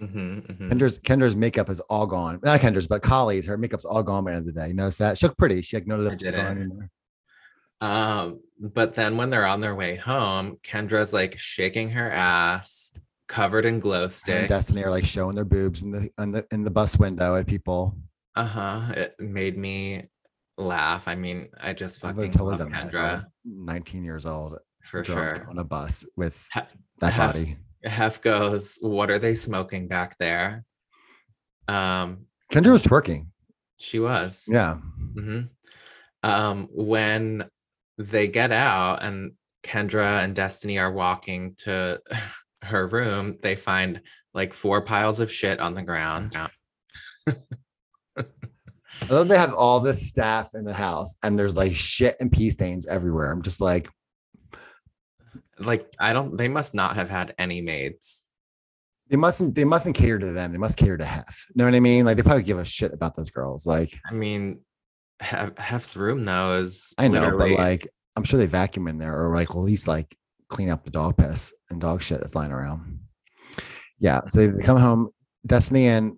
[0.00, 0.70] Mhm, mhm.
[0.70, 2.40] Kendra's Kendra's makeup is all gone.
[2.42, 3.46] Not Kendra's, but Collie's.
[3.46, 4.68] Her makeup's all gone by the end of the day.
[4.68, 5.18] You notice that?
[5.18, 5.62] She looked pretty.
[5.62, 6.90] She had no lipstick on anymore.
[7.80, 12.92] Um, but then when they're on their way home, Kendra's like shaking her ass,
[13.28, 14.48] covered in glow Her and.
[14.48, 17.46] Destiny are like showing their boobs in the in the in the bus window at
[17.46, 17.96] people.
[18.34, 18.92] Uh huh.
[18.96, 20.08] It made me
[20.56, 21.08] laugh.
[21.08, 25.46] I mean, I just fucking totally love I Kendra was 19 years old, for sure.
[25.48, 26.68] on a bus with Ha-
[27.00, 27.56] that ha- body.
[27.84, 30.64] Hef goes, "What are they smoking back there?"
[31.68, 33.28] Um, Kendra was twerking.
[33.78, 34.44] she was.
[34.48, 34.76] Yeah.
[35.14, 35.40] hmm
[36.22, 37.48] Um, when
[37.98, 42.00] they get out and Kendra and Destiny are walking to
[42.62, 44.00] her room, they find
[44.32, 46.34] like four piles of shit on the ground.
[49.02, 52.32] I love they have all this staff in the house and there's like shit and
[52.32, 53.30] pee stains everywhere.
[53.30, 53.88] I'm just like,
[55.58, 58.22] Like, I don't, they must not have had any maids.
[59.10, 60.52] they mustn't they mustn't cater to them.
[60.52, 61.46] They must cater to Hef.
[61.50, 62.04] You know what I mean?
[62.06, 63.66] Like they probably give a shit about those girls.
[63.66, 64.60] Like I mean,
[65.20, 68.98] Hef, Hef's room though is I know, literally- but like I'm sure they vacuum in
[68.98, 70.14] there or like at least like
[70.48, 73.00] clean up the dog piss and dog shit that's lying around.
[73.98, 74.20] Yeah.
[74.28, 75.10] So they come home,
[75.46, 76.12] Destiny and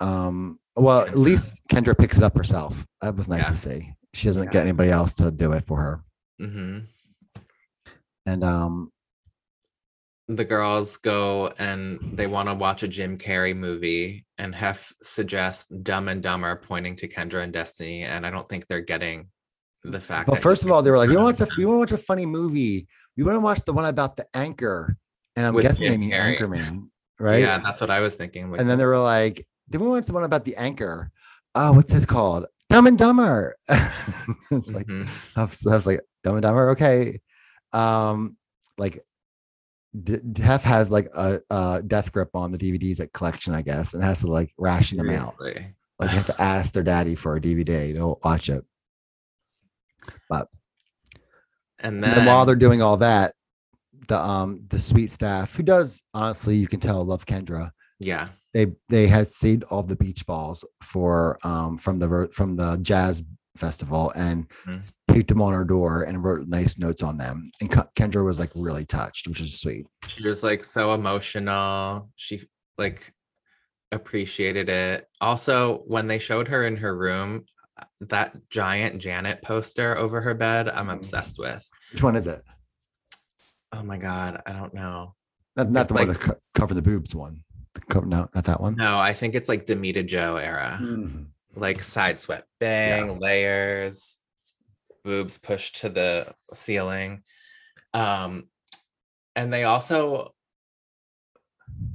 [0.00, 2.86] um well, at least Kendra picks it up herself.
[3.00, 3.50] That was nice Yeah.
[3.50, 3.92] to see.
[4.14, 4.50] She doesn't Yeah.
[4.50, 6.00] get anybody else to do it for her.
[6.40, 6.86] Mhm.
[8.26, 8.90] And um
[10.28, 15.66] the girls go and they want to watch a Jim Carrey movie, and Hef suggests
[15.66, 19.28] Dumb and Dumber, pointing to Kendra and Destiny, and I don't think they're getting
[19.84, 20.28] the fact.
[20.28, 22.04] Well, first of all, they were like, "We want to, we want to watch a
[22.04, 22.88] funny movie.
[23.16, 24.96] We want to watch the one about the anchor."
[25.36, 26.36] And I'm With guessing they Jim mean Carrey.
[26.36, 26.88] Anchorman,
[27.20, 27.38] right?
[27.42, 28.50] Yeah, that's what I was thinking.
[28.50, 31.10] like, And then they were like, "Did we watch the one about the anchor?
[31.54, 32.46] Oh, what's this called?
[32.68, 33.56] Dumb and Dumber."
[34.50, 35.08] it's like mhm.
[35.36, 37.20] I was, I was like, "Dumb and Dumber, okay."
[37.72, 38.36] Um,
[38.78, 39.00] like.
[40.02, 43.94] D- Def has like a, a death grip on the DVDs at collection, I guess,
[43.94, 45.32] and has to like ration them out.
[45.98, 48.62] Like they have to ask their daddy for a DVD to watch it.
[51.78, 53.34] And And then, then while they're doing all that,
[54.08, 57.70] the um the sweet staff, who does honestly, you can tell love Kendra.
[57.98, 62.78] Yeah, They they had saved all the beach balls for um from the from the
[62.82, 63.22] jazz
[63.56, 64.90] festival and Mhm.
[65.10, 67.50] taped them on her door and wrote nice notes on them.
[67.60, 69.86] And Kendra was like really touched, which is sweet.
[70.08, 72.10] she was like so emotional.
[72.16, 72.42] She
[72.76, 73.12] like
[73.92, 75.06] appreciated it.
[75.20, 77.46] Also, when they showed her in her room,
[77.80, 80.94] uh, that giant Janet poster over her bed, I'm Mhm.
[80.96, 81.66] obsessed with.
[81.92, 82.42] Which one is it?
[83.72, 85.14] Oh my god, I don't know.
[85.56, 87.42] Not, not the one that co- cover the boobs one.
[87.76, 88.74] The cover, no, not that one.
[88.76, 90.78] No, I think it's like Damita Jo era.
[90.80, 91.26] Mhm.
[91.54, 94.16] Like side sweat bang, layers,
[95.04, 97.22] boobs pushed to the ceiling.
[97.92, 98.48] Um
[99.34, 100.34] and they also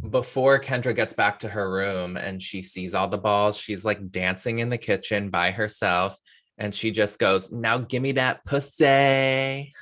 [0.07, 4.11] before Kendra gets back to her room and she sees all the balls, she's like
[4.11, 6.15] dancing in the kitchen by herself
[6.59, 9.73] and she just goes, "Now give me that pussy." And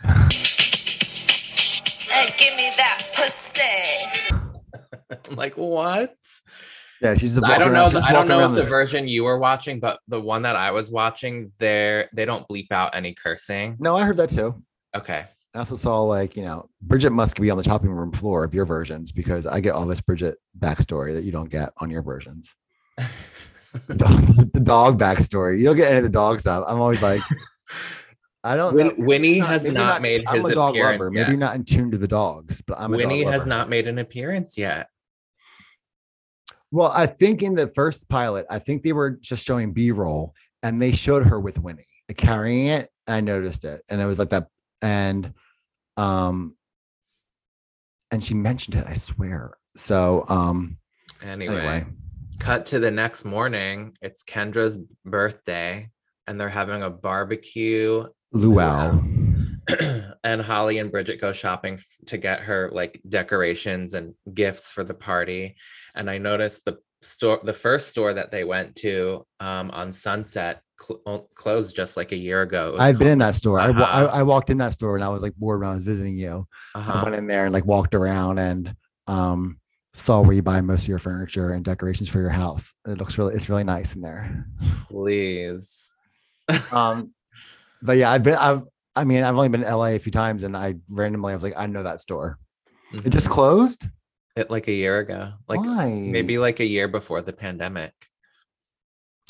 [2.38, 2.69] give me that pussy.
[5.10, 6.16] I'm like, "What?"
[7.02, 7.84] Yeah, she's I don't know.
[7.84, 10.42] around, the- I don't know if the this- version you were watching, but the one
[10.42, 13.78] that I was watching, there they don't bleep out any cursing.
[13.80, 14.62] No, I heard that too.
[14.96, 15.24] Okay.
[15.56, 18.54] I also saw like, you know, Bridget must be on the chopping room floor of
[18.54, 22.04] your versions because I get all this Bridget backstory that you don't get on your
[22.04, 22.54] versions.
[23.00, 24.22] Dog,
[24.54, 25.58] the dog backstory.
[25.60, 26.66] You don't get any of the dog stuff.
[26.68, 27.22] I'm always like,
[28.44, 28.74] I don't.
[28.74, 31.12] Win- Maybe Winnie you're has not you're made I'm a dog lover.
[31.14, 31.28] yet.
[31.28, 34.00] Maybe not in tune to the dogs, but I'm a Winnie has not made an
[34.00, 34.88] appearance yet.
[36.72, 40.34] Well, I think in the first pilot, I think they were just showing B roll
[40.62, 42.90] and they showed her with Winnie carrying it.
[43.08, 43.82] I noticed it.
[43.90, 44.48] And it was like that.
[44.82, 45.34] And,
[45.98, 46.56] um,
[48.12, 49.58] and she mentioned it, I swear.
[49.76, 50.78] So, um,
[51.22, 51.86] Anyway, anyway,
[52.40, 53.94] cut to the next morning.
[54.02, 55.90] It's Kendra's birthday,
[56.28, 58.06] and they're having a barbecue.
[58.32, 59.02] luau.
[60.24, 64.84] and Holly and Bridget go shopping f- to get her like decorations and gifts for
[64.84, 65.56] the party.
[65.96, 70.62] And I noticed the store, the first store that they went to um, on Sunset,
[70.82, 72.76] cl- closed just like a year ago.
[72.80, 73.60] I've been in that store.
[73.60, 74.18] I, wa- I, Uh-huh.
[74.20, 76.48] I walked in that store and I was like bored when I was visiting you.
[76.76, 77.02] I Uh-huh.
[77.04, 78.76] went in there and like walked around and,
[79.08, 79.60] um,
[79.96, 82.74] saw where you buy most of your furniture and decorations for your house.
[82.88, 84.46] It looks really, it's really nice in there.
[84.90, 85.94] Please.
[86.72, 87.14] Um,
[87.82, 88.64] but yeah, I've been, I've,
[89.00, 91.44] I mean, I've only been to LA a few times, and I randomly I was
[91.44, 92.38] like, I know that store.
[93.06, 93.32] It just Mhm.
[93.34, 93.88] closed.
[94.36, 95.34] it like a year ago.
[95.48, 95.90] Like Why?
[96.12, 97.94] maybe like a year before the pandemic.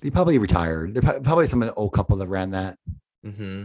[0.03, 0.93] they probably retired.
[0.93, 2.77] They're probably some old couple that ran that.
[3.25, 3.63] Mm-hmm.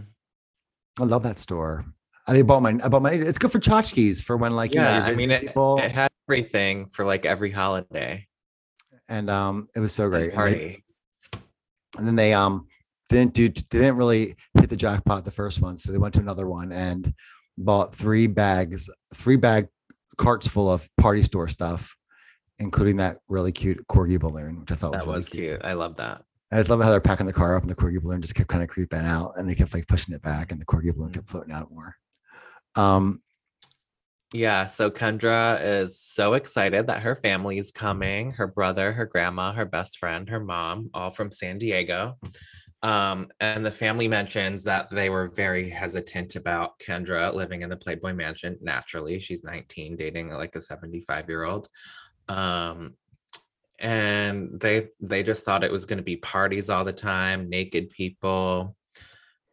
[1.01, 1.85] I love that store.
[2.27, 3.11] I bought my, I bought my.
[3.13, 5.93] It's good for tchotchkes for when like you know yeah, I mean it, people, it
[5.93, 8.27] had everything for like every holiday
[9.09, 10.23] and um, it was so great.
[10.23, 10.85] And, they- party.
[11.99, 12.67] and then they um
[13.19, 16.21] didn't do they didn't really hit the jackpot the first one, so they went to
[16.21, 17.15] another one and
[17.57, 19.69] bought three bags, three bag
[20.17, 21.97] carts full of party store stuff,
[22.59, 25.61] including that really cute corgi balloon, which I thought that was, really was cute.
[25.65, 26.23] I love that.
[26.53, 28.49] I just love how they're packing the car up and the corgi balloon just kept
[28.49, 31.11] kind of creeping out and they kept like pushing it back and the corgi balloon
[31.11, 31.15] Mhm.
[31.15, 31.97] kept floating out more.
[32.77, 33.21] Um,
[34.33, 38.33] Yeah, so Kendra is so excited that her family is coming.
[38.33, 42.19] Her brother, her grandma, her best friend, her mom, all from San Diego.
[42.85, 47.79] Um, and the family mentions that they were very hesitant about Kendra living in the
[47.79, 48.59] Playboy Mansion.
[48.61, 51.69] Naturally, she's 19, dating like a 75 year old.
[52.29, 52.93] Um,
[53.81, 57.89] and they they just thought it was going to be parties all the time, naked
[57.89, 58.77] people.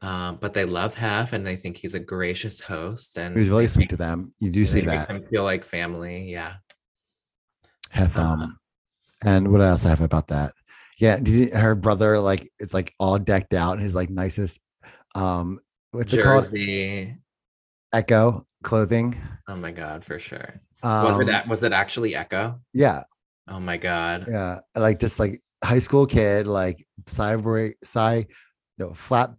[0.01, 3.17] Um, but they love Hef and they think he's a gracious host.
[3.17, 4.33] And he's really sweet to them.
[4.39, 5.07] You do see that.
[5.07, 6.29] them feel like family.
[6.29, 6.55] Yeah.
[7.95, 8.21] Uh-huh.
[8.21, 8.57] um,
[9.23, 10.53] and what else I have about that?
[11.01, 11.17] Yeah,
[11.57, 14.61] her brother like is like all decked out in his like nicest
[15.15, 15.59] um,
[15.91, 16.47] what's it called?
[17.93, 19.19] Ecko clothing.
[19.49, 20.61] Oh my god, for sure.
[20.83, 22.59] Um, Was it was it actually Ecko?
[22.73, 23.03] yeah,
[23.47, 24.25] Oh my god.
[24.29, 28.27] yeah, like just like high school kid, like cyber side,
[28.77, 29.31] no flat.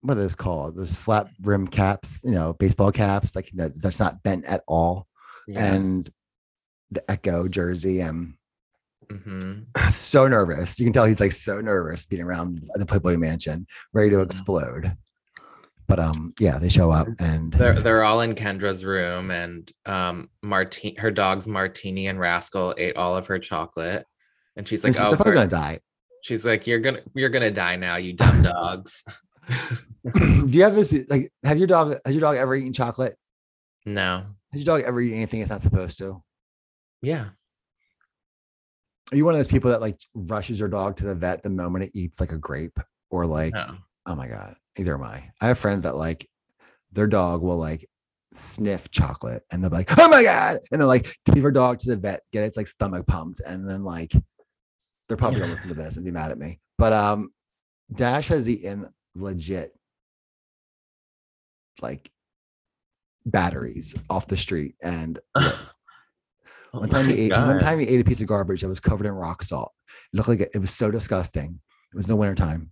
[0.00, 0.76] What are those called?
[0.76, 5.06] Those flat rim caps, you know, baseball caps, like that, that's not bent at all,
[5.46, 5.74] Yeah.
[5.74, 6.10] and
[6.90, 8.00] the Ecko jersey.
[8.00, 8.34] And
[9.12, 9.66] Mhm.
[9.92, 10.78] so nervous.
[10.78, 14.24] You can tell he's like so nervous being around the Playboy Mansion, ready to Mhm.
[14.24, 14.96] explode.
[15.88, 20.30] But um, yeah, they show up and They're they're all in Kendra's room, and um,
[20.42, 24.06] Martine, her dogs Martini and Rascal ate all of her chocolate,
[24.56, 25.80] and she's like, she's "Oh, they're probably we're-" gonna die.
[26.22, 29.04] she's like, you're gonna you're gonna die now, you dumb dogs."
[30.14, 30.90] Do you have this?
[31.10, 31.96] Like, have your dog?
[32.06, 33.16] Has your dog ever eaten chocolate?
[33.84, 34.24] no.
[34.52, 36.22] Has your dog ever eaten anything it's not supposed to?
[37.02, 37.30] Yeah.
[39.12, 41.50] Are you one of those people that like rushes your dog to the vet the
[41.50, 42.78] moment it eats like a grape
[43.10, 43.76] or like, No.
[44.06, 45.30] oh my god, either am I.
[45.40, 46.26] I have friends that like
[46.92, 47.86] their dog will like
[48.32, 51.90] sniff chocolate and they're like, oh my god, and they're like take their dog to
[51.90, 54.12] the vet, get its like stomach pumped, and then like
[55.08, 56.58] they're probably gonna listen to this and be mad at me.
[56.78, 57.28] But um,
[57.94, 59.76] Dash has eaten legit
[61.82, 62.10] like
[63.26, 65.20] batteries off the street and
[66.74, 68.80] Oh one time, he ate, one time he ate a piece of garbage that was
[68.80, 69.72] covered in rock salt.
[70.12, 71.60] It looked like it, it was so disgusting.
[71.92, 72.70] It was no winter time.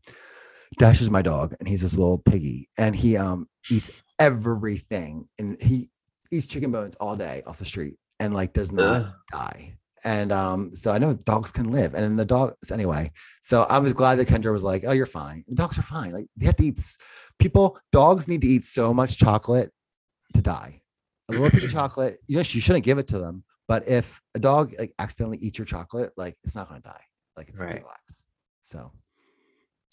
[0.79, 5.61] Dash is my dog, and he's this little piggy, and he um eats everything, and
[5.61, 5.91] he
[6.31, 9.13] eats chicken bones all day off the street, and like does not Ugh.
[9.31, 9.77] die.
[10.03, 13.13] And um, so I know dogs can live, and then the dogs anyway.
[13.43, 15.45] So I was glad that Kendra was like, "Oh, you're fine.
[15.47, 16.13] The dogs are fine.
[16.13, 16.81] Like they have to eat.
[17.39, 19.73] People, dogs need to eat so much chocolate
[20.35, 20.81] to die.
[21.29, 23.45] A little piece of chocolate, you know, you shouldn't give it to them.
[23.71, 27.05] But if a dog like accidentally eats your chocolate, like it's not going to die.
[27.37, 28.27] Like it's gonna relax.
[28.63, 28.91] So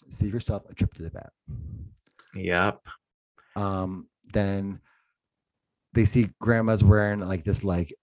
[0.08, 1.30] save yourself a trip to the vet.
[2.34, 2.84] Yep.
[3.54, 4.80] Um, then
[5.92, 7.94] they see grandma's wearing like this like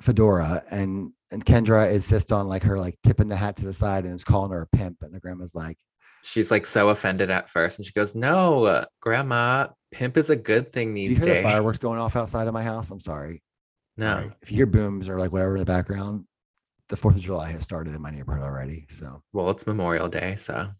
[0.00, 4.04] fedora and and Kendra insists on like her like tipping the hat to the side
[4.04, 5.02] and is calling her a pimp.
[5.02, 5.78] And the grandma's like,
[6.24, 10.36] She's like so offended at first, and she goes, "No, uh, Grandma, pimp is a
[10.36, 12.90] good thing these Do you hear the fireworks going off outside of my house?
[12.90, 13.40] I'm sorry.
[14.02, 14.16] No.
[14.16, 14.32] Right.
[14.42, 16.24] If you hear booms or like whatever in the background,
[16.88, 18.84] the Fourth of July has started in my neighborhood already.
[18.90, 20.70] So Well, it's Memorial Day, so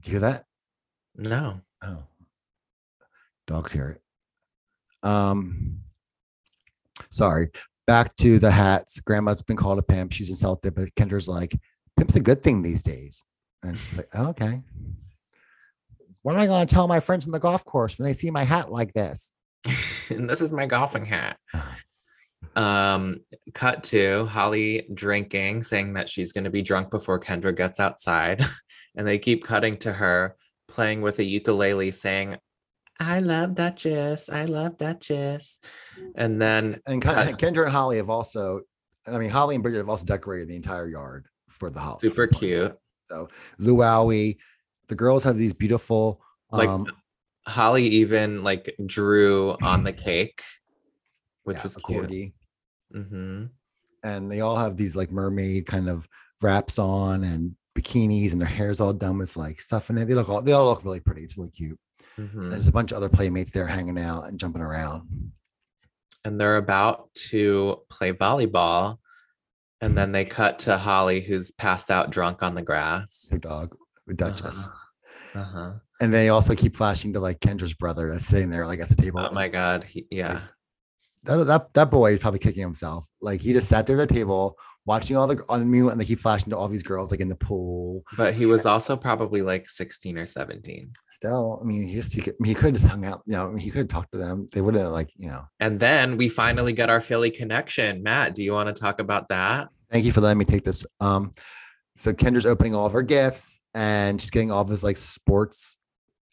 [0.00, 0.44] do you hear that?
[1.14, 1.60] no.
[1.80, 2.02] Oh,
[3.46, 5.08] dogs hear it.
[5.08, 5.78] Um,
[7.10, 7.50] sorry.
[7.86, 8.98] Back to the hats.
[8.98, 10.12] Grandma's been called a pimp.
[10.12, 11.56] She's insulted, but Kendra's like,
[11.96, 13.22] pimp's a good thing these days.
[13.62, 14.60] And she's like, "Oh, okay.
[16.22, 18.30] What am I going to tell my friends on the golf course when they see
[18.32, 19.32] my hat like this?
[20.10, 21.38] and this is my golfing hat.
[22.56, 23.20] Um,
[23.54, 28.44] cut to Holly drinking, saying that she's going to be drunk before Kendra gets outside.
[28.96, 30.36] and they keep cutting to her
[30.68, 32.36] playing with a ukulele, saying,
[33.00, 34.28] I love Duchess.
[34.28, 35.60] I love Duchess.
[36.16, 38.62] And then And cut- Ken- Kendra and Holly have also,
[39.06, 42.00] I mean, Holly and Bridget have also decorated the entire yard for the house.
[42.00, 42.76] super cute.
[43.10, 46.20] So luau, the girls have these beautiful,
[46.50, 46.86] Like um,
[47.46, 50.42] Holly even like drew on the cake,
[51.48, 52.08] which yeah, was a cute.
[52.08, 52.32] corgi.
[52.92, 53.44] hmm
[54.04, 56.08] and they all have these like mermaid kind of
[56.40, 60.06] wraps on and bikinis, and their hair's all done with like stuff in it.
[60.06, 61.22] They look all they all look really pretty.
[61.22, 61.78] It's really cute.
[62.16, 62.50] Mhm.
[62.50, 65.32] There's a bunch of other playmates there hanging out and jumping around.
[66.24, 68.98] And they're about to play volleyball.
[69.80, 73.28] And then they cut to Holly, who's passed out drunk on the grass.
[73.30, 74.66] Their dog, with Duchess.
[75.34, 75.72] Uh huh.
[76.00, 78.96] And they also keep flashing to like Kendra's brother that's sitting there like at the
[78.96, 79.20] table.
[79.20, 79.84] Oh my God.
[79.84, 80.40] He, yeah.
[81.24, 83.08] That, that that boy is probably kicking himself.
[83.20, 86.00] Like he just sat there at the table watching all the on the mute and
[86.00, 88.02] they keep flashing to all these girls like in the pool.
[88.16, 90.90] But he was also probably like 16 or 17.
[91.06, 93.22] Still, I mean, he just he could, he could have just hung out.
[93.26, 94.48] You know, he could have talked to them.
[94.52, 95.44] They would have like you know.
[95.60, 98.02] And then we finally get our Philly connection.
[98.02, 99.68] Matt, do you want to talk about that?
[99.90, 100.84] Thank you for letting me take this.
[101.00, 101.32] Um,
[101.96, 105.76] so Kendra's opening all of her gifts and she's getting all of this like sports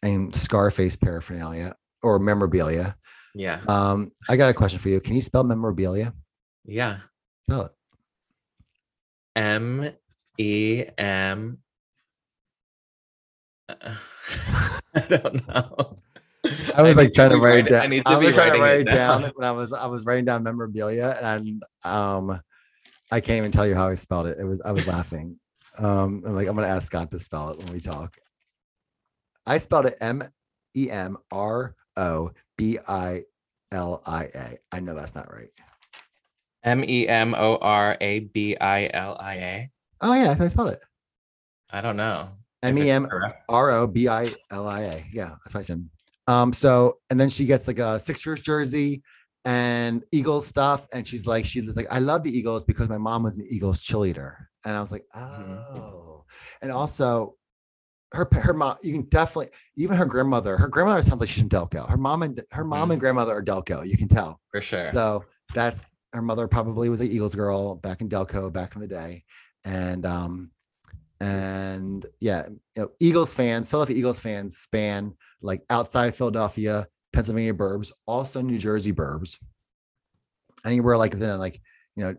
[0.02, 2.96] and Scarface paraphernalia or memorabilia.
[3.36, 3.60] Yeah.
[3.68, 4.98] Um, I got a question for you.
[4.98, 6.14] Can you spell memorabilia?
[6.64, 6.98] Yeah.
[7.46, 7.72] Spell it.
[9.36, 9.90] M
[10.38, 11.58] E M.
[13.68, 15.98] I don't know.
[16.74, 17.82] I was like trying to write it down.
[17.82, 19.72] I need to I be was trying to writing write it down when I was
[19.72, 22.40] I was writing down memorabilia and um
[23.10, 24.38] I can't even tell you how I spelled it.
[24.38, 25.38] It was I was laughing.
[25.78, 28.16] Um I'm like I'm gonna ask Scott to spell it when we talk.
[29.44, 30.22] I spelled it M
[30.76, 33.22] E M R O B I
[33.72, 34.58] L I A.
[34.72, 35.50] I know that's not right.
[36.64, 39.70] M E M O R A B I L I A.
[40.00, 40.80] Oh yeah, that's how I spelled it.
[41.70, 42.28] I don't know.
[42.62, 43.08] M E M.
[43.48, 45.04] R O B I L I A.
[45.12, 45.88] Yeah, that's what I said.
[46.26, 49.02] Um, so and then she gets like a Sixers jersey
[49.44, 53.22] and Eagles stuff, and she's like, she's like, I love the Eagles because my mom
[53.22, 55.64] was an Eagles cheerleader, and I was like, Mhm.
[55.76, 56.24] oh,
[56.62, 57.36] and also
[58.12, 61.48] her her mom, you can definitely even her grandmother, her grandmother sounds like she's from
[61.48, 61.88] Delco.
[61.88, 64.40] Her mom and her mom and grandmother are Delco, you can tell.
[64.50, 64.86] For sure.
[64.86, 68.86] So that's her mother probably was an Eagles girl back in Delco back in the
[68.86, 69.24] day.
[69.64, 70.50] And um
[71.20, 77.90] and yeah, you know, Eagles fans, Philadelphia Eagles fans span like outside Philadelphia, Pennsylvania burbs,
[78.06, 79.38] also New Jersey burbs.
[80.64, 81.60] Anywhere like within like,
[81.96, 82.14] you know,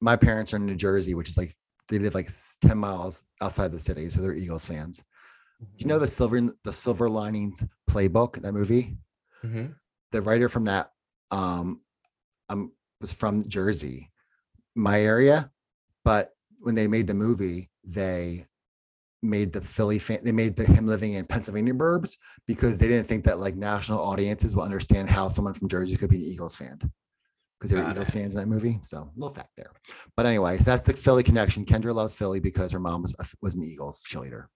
[0.00, 1.56] my parents are in New Jersey, which is like
[1.88, 2.28] they live like
[2.62, 4.08] 10 miles outside the city.
[4.10, 5.04] So they're Eagles fans.
[5.60, 8.96] Do you know the silver the silver linings playbook, that movie?
[9.44, 9.74] Mhm.
[10.12, 10.90] the writer from that
[11.30, 11.80] um
[12.48, 14.10] um was from Jersey,
[14.74, 15.50] my area,
[16.04, 18.46] but when they made the movie, they
[19.22, 23.06] made the Philly fan they made the him living in Pennsylvania burbs because they didn't
[23.08, 26.56] think that like national audiences will understand how someone from Jersey could be an Eagles
[26.56, 26.78] fan.
[27.58, 28.12] Because they were Got Eagles it.
[28.12, 28.78] fans in that movie.
[28.82, 29.70] So little fact there.
[30.16, 31.64] But anyway, that's the Philly connection.
[31.64, 34.46] Kendra loves Philly because her mom was a- was an Eagles cheerleader.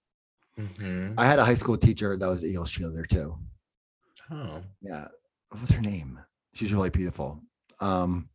[0.58, 1.14] Mhm.
[1.16, 3.38] I had a high school teacher that was Eagles cheerleader too.
[4.30, 4.60] Oh.
[4.80, 5.06] Yeah.
[5.50, 6.18] What was her name?
[6.54, 7.40] She's really beautiful.
[7.80, 8.28] Um,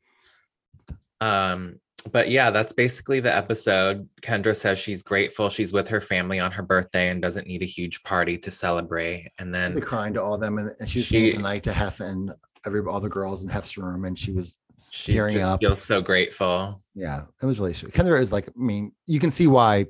[1.22, 1.80] Um,
[2.12, 4.10] but yeah, that's basically the episode.
[4.22, 7.66] Kendra says she's grateful she's with her family on her birthday and doesn't need a
[7.66, 9.30] huge party to celebrate.
[9.40, 11.72] And then crying to all of them, and, and she was She- singing tonight to
[11.74, 12.32] Hef and
[12.66, 14.58] every all the girls in Hef's room, and she was
[14.92, 15.62] she tearing up.
[15.62, 16.82] feels so grateful.
[16.94, 17.94] Yeah, it was really sweet.
[17.94, 19.86] Kendra is like, I mean, you can see why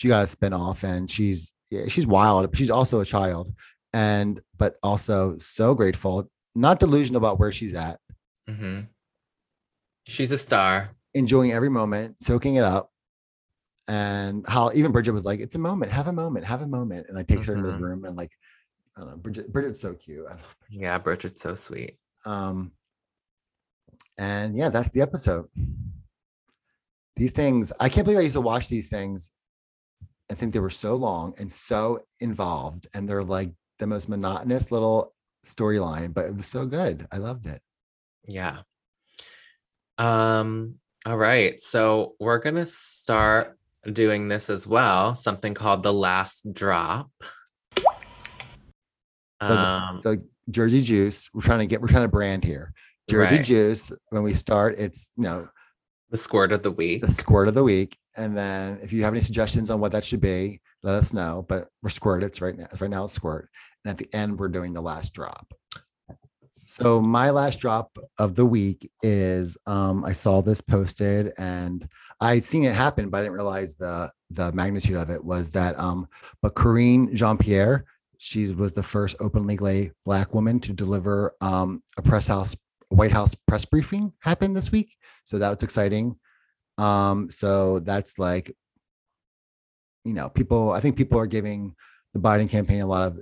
[0.00, 1.52] she got a spin off, and she's
[1.88, 2.56] she's wild.
[2.56, 3.52] She's also a child,
[3.92, 8.00] and but also so grateful, not delusional about where she's at,
[8.48, 8.88] Mhm.
[10.08, 10.96] She's a star.
[11.12, 12.90] enjoying every moment, soaking it up.
[13.88, 15.92] And how even Bridget was like, "It's a moment.
[15.92, 16.46] Have a moment.
[16.46, 18.32] Have a moment." And I takes her into the room and like,
[18.96, 19.16] I don't know.
[19.18, 20.24] Bridget, Bridget's so cute.
[20.26, 20.80] I love Bridget.
[20.80, 21.98] Yeah, Bridget's so sweet.
[22.24, 22.72] Um,
[24.16, 25.48] and yeah, that's the episode.
[27.16, 29.32] These things, I can't believe I used to watch these things
[30.30, 34.70] and think they were so long and so involved, and they're like the most monotonous
[34.72, 35.12] little
[35.44, 37.06] storyline, but it was so good.
[37.12, 37.60] I loved it.
[38.28, 38.58] Yeah.
[39.98, 41.60] Um, all right.
[41.60, 43.58] So we're gonna start
[43.92, 47.10] doing this as well, something called the last drop.
[49.42, 50.16] So, Um, so
[50.50, 52.72] Jersey Juice, we're trying to get, we're trying to brand here.
[53.08, 53.44] Jersey Right.
[53.44, 55.48] Juice, when we start, it's you know
[56.10, 57.02] the squirt of the week.
[57.02, 57.96] the squirt of the week.
[58.16, 61.44] And then if you have any suggestions on what that should be, let us know.
[61.48, 62.22] But we're squirt.
[62.22, 62.66] It's right now.
[62.80, 63.48] Right now it's squirt.
[63.84, 65.52] And at the end, we're doing the last drop.
[66.64, 71.88] So my last drop of the week is um, I saw this posted and
[72.20, 75.76] I'd seen it happen, but I didn't realize the the magnitude of it was that
[75.80, 76.06] um,
[76.42, 77.86] but Karine Jean Pierre,
[78.18, 82.54] she was the first openly gay black woman to deliver um, a press house
[82.90, 84.96] White House press briefing happened this week.
[85.24, 86.16] So that was exciting.
[86.76, 88.54] Um, so that's like,
[90.04, 91.74] you know, people, I think people are giving
[92.14, 93.20] the Biden campaign a lot of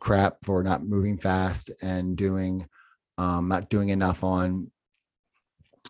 [0.00, 2.66] crap for not moving fast and doing,
[3.16, 4.70] um, not doing enough on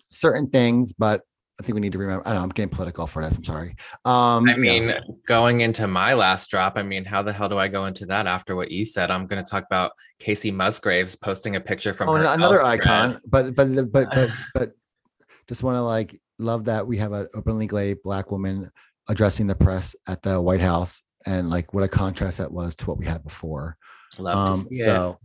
[0.08, 1.22] certain things, but
[1.60, 2.26] I think we need to remember.
[2.26, 2.42] I don't know.
[2.42, 3.36] I'm getting political for this.
[3.36, 3.76] I'm sorry.
[4.04, 4.92] Um, I mean,
[5.26, 8.26] going into my last drop, I mean, how the hell do I go into that
[8.26, 9.10] after what you said?
[9.10, 13.18] I'm going to talk about Kacey Musgraves posting a picture from oh, her another icon,
[13.28, 14.72] but but but but but
[15.48, 18.68] just want to like love that we have an openly gay black woman
[19.08, 22.86] addressing the press at the White House, and like what a contrast that was to
[22.86, 23.76] what we had before.
[24.18, 24.84] Love Um, to see it.
[24.86, 25.18] so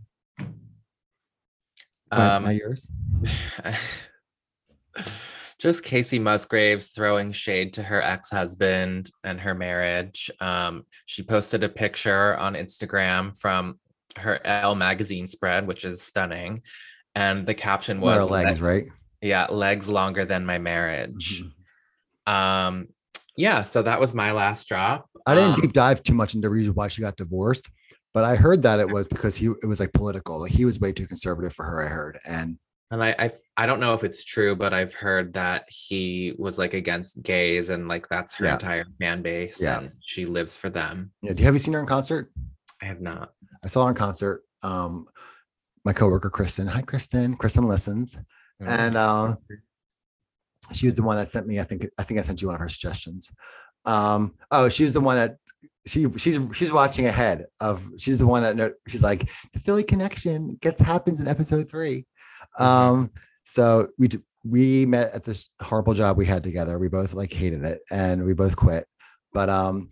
[2.12, 2.88] my, Um, my yours.
[5.60, 10.30] just Kacey Musgraves throwing shade to her ex-husband and her marriage.
[10.40, 13.78] Um, she posted a picture on Instagram from
[14.16, 16.62] her Elle magazine spread, which is stunning.
[17.14, 18.86] And the caption was are legs, right?
[19.20, 21.42] yeah, legs longer than my marriage.
[22.26, 22.32] Mhm.
[22.32, 22.88] Um,
[23.36, 25.08] yeah, so that was my last drop.
[25.26, 27.68] I didn't Um, deep dive too much into the reason why she got divorced,
[28.14, 30.40] but I heard that it was because he it was like political.
[30.40, 31.84] Like he was way too conservative for her.
[31.84, 32.58] I heard, and
[32.92, 36.58] And I, I I don't know if it's true, but I've heard that he was
[36.58, 38.54] like against gays and like that's her Yeah.
[38.54, 39.78] entire fan base Yeah.
[39.80, 41.12] and she lives for them.
[41.22, 41.32] yeah.
[41.32, 42.32] Do you have you seen her in concert?
[42.82, 43.30] I have not.
[43.64, 44.42] I saw her in concert.
[44.62, 45.06] Um,
[45.84, 46.66] my coworker Kristen.
[46.66, 47.36] Hi, Kristen.
[47.36, 48.16] Kristen listens,
[48.62, 48.66] Mm.
[48.68, 49.38] and um,
[50.72, 51.58] she was the one that sent me.
[51.60, 53.30] I think I think I sent you one of her suggestions.
[53.86, 55.36] Um, oh, she's the one that
[55.86, 57.88] she she's she's watching ahead of.
[57.98, 62.06] She's the one that she's like the Philly connection gets happens in episode three.
[62.58, 63.10] Um,
[63.44, 66.78] so we d- we met at this horrible job we had together.
[66.78, 68.86] We both like hated it, and we both quit.
[69.32, 69.90] But um,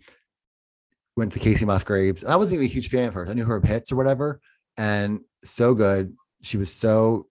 [1.15, 3.29] went to Kacey Musgraves, and I wasn't even a huge fan of hers.
[3.29, 4.39] I knew her hits or whatever,
[4.77, 6.15] and so good.
[6.41, 7.27] She was so,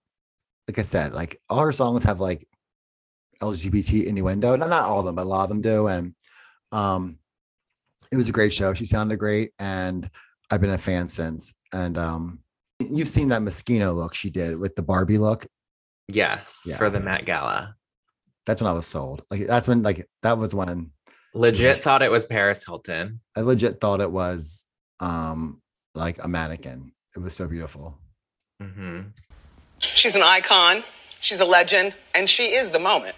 [0.67, 2.47] like I said, like all her songs have like
[3.41, 4.55] LGBT innuendo.
[4.55, 5.87] Not not all of them, but a lot of them do.
[5.87, 6.13] And
[6.71, 7.17] um,
[8.11, 8.73] it was a great show.
[8.73, 10.09] She sounded great, and
[10.49, 11.55] I've been a fan since.
[11.73, 12.39] And um,
[12.79, 15.45] you've seen that Moschino look she did with the Barbie look.
[16.07, 16.77] Yes, Yeah.
[16.77, 17.75] for the Met Gala.
[18.45, 19.23] That's when I was sold.
[19.29, 20.91] Like that's when like that was when
[21.35, 23.21] Legit thought it was Paris Hilton.
[23.37, 24.65] I legit thought it was
[24.99, 25.61] um
[25.93, 26.91] like a mannequin.
[27.15, 27.99] It was so beautiful.
[28.61, 29.01] hmm
[29.79, 30.83] She's an icon,
[31.21, 33.15] she's a legend, and she is the moment.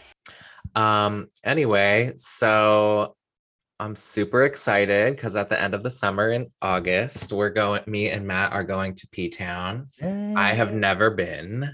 [0.76, 1.30] Um.
[1.44, 3.16] Anyway, so
[3.82, 7.82] I'm super excited because at the end of the summer in August, we're going.
[7.88, 9.88] Me and Matt are going to P Town.
[10.04, 11.68] I have never been.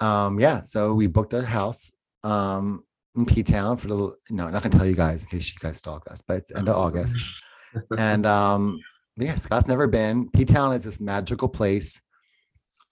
[0.00, 1.92] um yeah so we booked a house
[2.24, 2.82] um
[3.16, 3.96] in p-town for the
[4.30, 6.52] no I'm not gonna tell you guys in case you guys stalk us but it's
[6.56, 7.22] end of august
[7.98, 8.80] and um
[9.16, 12.00] yeah scott's never been p-town is this magical place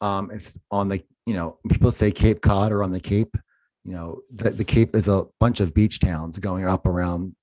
[0.00, 3.34] um it's on the you know people say cape cod or on the cape
[3.82, 7.34] you know the, the cape is a bunch of beach towns going up around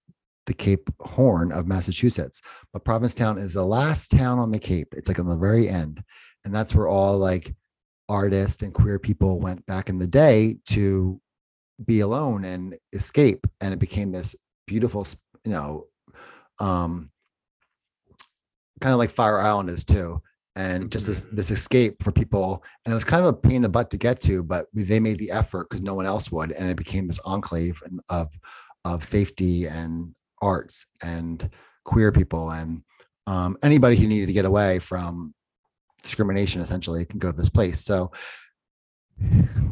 [0.50, 2.41] the cape horn of massachusetts.
[2.74, 4.88] But provincetown is the last town on the cape.
[4.97, 6.04] It's like on the very end.
[6.43, 7.54] And that's where all like
[8.10, 11.22] artists and queer people went back in the day to
[11.86, 13.45] be alone and escape.
[13.62, 14.36] And it became this
[14.68, 15.06] beautiful
[15.45, 15.86] you know
[16.60, 17.10] um
[18.82, 20.20] kind of like fire island is too.
[20.56, 22.64] And just this this escape for people.
[22.84, 25.00] And it was kind of a pain in the butt to get to but they
[25.00, 26.54] made the effort because no one else would.
[26.54, 27.80] And it became this enclave
[28.10, 28.34] of
[28.84, 31.50] of safety and arts and
[31.86, 32.84] queer people and
[33.28, 35.34] um, anybody who needed to get away from
[36.02, 37.82] discrimination essentially can go to this place.
[37.84, 38.12] So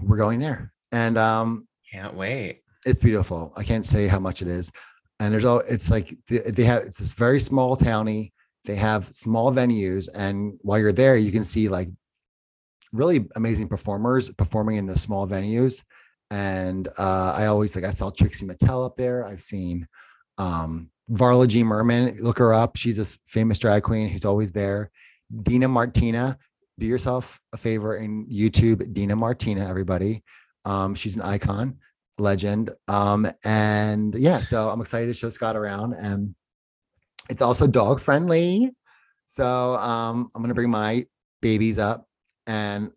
[0.04, 0.74] we're going there.
[0.92, 2.62] And um Can't wait.
[2.86, 3.54] it's beautiful.
[3.58, 4.72] I can't say how much it is.
[5.20, 8.34] And there's all it's like they, they have it's this very small towny
[8.66, 10.10] they have small venues.
[10.16, 11.90] And while you're there you can see like
[12.92, 15.84] really amazing performers performing in the small venues.
[16.30, 19.26] And uh i always like i saw trixie mattel up there.
[19.26, 19.88] I've seen
[20.38, 22.76] um varla jean merman look her up.
[22.76, 24.92] She's a famous drag queen who's always there.
[25.44, 26.38] Dina martina
[26.80, 30.24] do yourself a favor and youtube dina martina everybody.
[30.66, 31.78] Um she's an icon
[32.20, 32.72] legend.
[32.88, 36.36] Um and yeah so i'm excited to show scott around and
[37.30, 38.72] it's also dog friendly.
[39.26, 41.06] So um i'm gonna bring my
[41.42, 42.08] babies up
[42.48, 42.92] and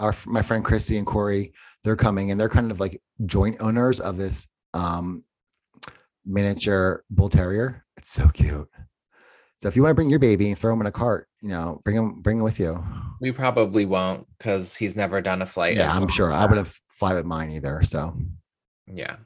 [0.00, 1.52] our my friend christy and corey
[1.84, 5.22] they're coming and they're kind of like joint owners of this um
[6.26, 8.68] miniature bull terrier it's so cute
[9.56, 11.48] so if you want to bring your baby and throw him in a cart you
[11.48, 12.82] know bring him bring him with you
[13.20, 15.76] We probably won't because he's never done a flight.
[15.76, 18.16] yeah i'm sure i wouldn't fly with mine either so
[18.86, 19.16] Yeah.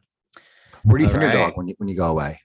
[0.84, 2.38] where do you send your dog when you when you go away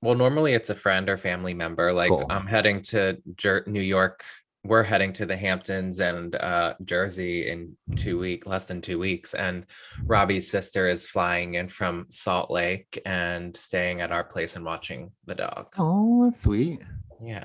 [0.00, 1.92] Well, normally it's a friend or family member.
[1.92, 2.24] Like Cool.
[2.30, 4.22] I'm heading to Jer- New York.
[4.64, 9.32] We're heading to the Hamptons and uh, Jersey in two week, less than two weeks.
[9.34, 9.64] And
[10.04, 15.12] Robbie's sister is flying in from Salt Lake and staying at our place and watching
[15.26, 15.68] the dog.
[15.78, 16.80] oh that's sweet
[17.24, 17.44] Yeah.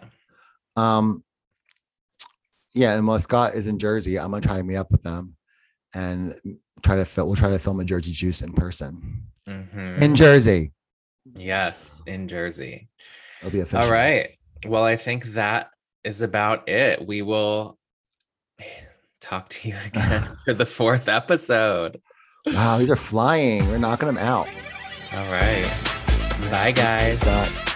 [0.76, 1.24] Um,
[2.74, 5.36] yeah, and while Scott is in Jersey, I'm gonna try to meet up with them,
[5.94, 6.36] and
[6.82, 7.28] try to film.
[7.28, 10.02] We'll try to film a Jersey Juice in person Mhm.
[10.02, 10.72] in Jersey.
[11.36, 12.90] yes, in Jersey.
[13.42, 13.86] It'll be official.
[13.86, 14.32] All right.
[14.66, 15.70] Well, I think that
[16.04, 17.06] is about it.
[17.06, 17.78] We will
[19.22, 22.02] talk to you again for the fourth episode.
[22.46, 23.66] Wow, these are flying.
[23.70, 24.48] We're knocking them out.
[25.16, 25.66] All right.
[26.52, 27.20] Bye, guys.
[27.22, 27.73] Bye.